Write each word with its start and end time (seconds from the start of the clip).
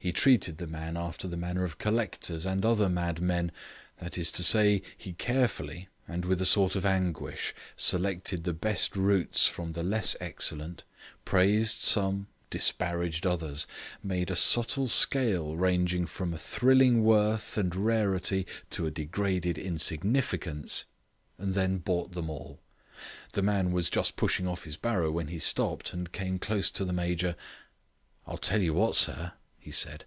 He 0.00 0.12
treated 0.12 0.56
the 0.56 0.68
man 0.68 0.96
after 0.96 1.26
the 1.28 1.36
manner 1.36 1.64
of 1.64 1.76
collectors 1.76 2.46
and 2.46 2.64
other 2.64 2.88
mad 2.88 3.20
men, 3.20 3.52
that 3.98 4.16
is 4.16 4.30
to 4.32 4.44
say, 4.44 4.80
he 4.96 5.12
carefully 5.12 5.88
and 6.06 6.24
with 6.24 6.40
a 6.40 6.46
sort 6.46 6.76
of 6.76 6.86
anguish 6.86 7.52
selected 7.76 8.44
the 8.44 8.54
best 8.54 8.96
roots 8.96 9.48
from 9.48 9.72
the 9.72 9.82
less 9.82 10.16
excellent, 10.18 10.84
praised 11.26 11.82
some, 11.82 12.28
disparaged 12.48 13.26
others, 13.26 13.66
made 14.02 14.30
a 14.30 14.36
subtle 14.36 14.86
scale 14.86 15.56
ranging 15.56 16.06
from 16.06 16.32
a 16.32 16.38
thrilling 16.38 17.02
worth 17.02 17.58
and 17.58 17.74
rarity 17.74 18.46
to 18.70 18.86
a 18.86 18.90
degraded 18.92 19.58
insignificance, 19.58 20.84
and 21.38 21.52
then 21.54 21.78
bought 21.78 22.12
them 22.12 22.30
all. 22.30 22.60
The 23.32 23.42
man 23.42 23.72
was 23.72 23.90
just 23.90 24.16
pushing 24.16 24.46
off 24.46 24.64
his 24.64 24.76
barrow 24.78 25.10
when 25.10 25.28
he 25.28 25.40
stopped 25.40 25.92
and 25.92 26.10
came 26.12 26.38
close 26.38 26.70
to 26.70 26.84
the 26.84 26.94
Major. 26.94 27.36
"I'll 28.26 28.38
tell 28.38 28.62
you 28.62 28.72
what, 28.72 28.94
sir," 28.94 29.32
he 29.60 29.72
said. 29.72 30.02